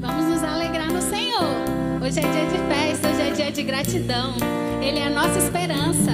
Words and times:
Vamos 0.00 0.24
nos 0.26 0.44
alegrar 0.44 0.92
no 0.92 1.00
Senhor. 1.00 1.48
Hoje 2.02 2.18
é 2.18 2.22
dia 2.22 2.44
de 2.44 2.58
festa, 2.68 3.08
hoje 3.08 3.22
é 3.22 3.30
dia 3.30 3.50
de 3.50 3.62
gratidão. 3.62 4.34
Ele 4.82 4.98
é 4.98 5.06
a 5.06 5.10
nossa 5.10 5.38
esperança. 5.38 6.12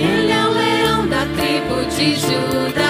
Ele 0.00 0.32
é 0.32 0.46
o 0.46 0.50
leão 0.50 1.06
da 1.06 1.24
tribo 1.36 1.84
de 1.88 2.16
Judá. 2.16 2.89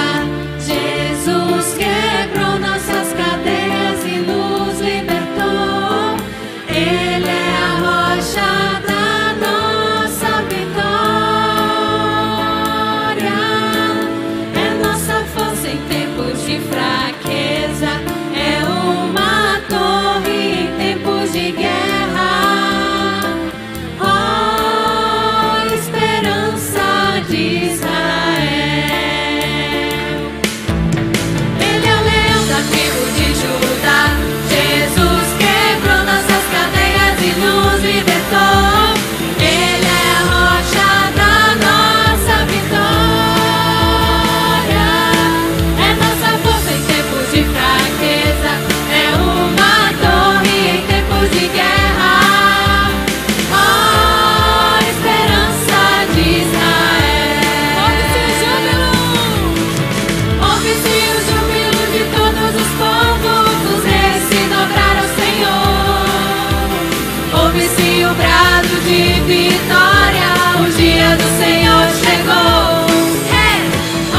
Ouve-se 67.52 68.04
o 68.04 68.14
brado 68.14 68.80
de 68.84 69.20
vitória, 69.26 70.30
o 70.60 70.70
dia 70.70 71.16
do 71.16 71.28
Senhor 71.36 71.88
chegou. 71.98 72.86
É, 73.34 73.66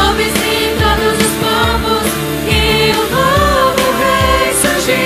ouve-se 0.06 0.76
todos 0.78 1.16
os 1.18 1.34
povos 1.40 2.08
e 2.46 2.92
o 2.92 3.04
novo 3.10 3.86
rei 4.02 4.52
surgiu. 4.54 4.98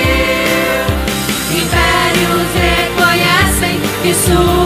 Impérios 1.52 2.50
reconhecem 2.58 3.80
que 4.02 4.12
sua 4.12 4.65